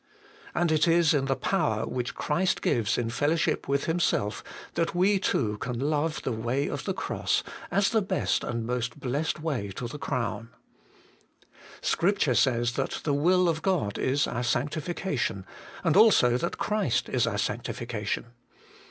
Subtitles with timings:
[0.55, 1.85] And it is in the 258 HOLY IN CHRIST.
[1.85, 4.43] power which Christ gives in fellowship with Him self
[4.73, 8.99] that we too can love the way of the Cross, as the best and most
[8.99, 10.49] blessed way to the Crown.
[11.81, 15.45] Scripture says that the will of God is our sancti fication,
[15.83, 18.25] and also that Christ is our Sanctification.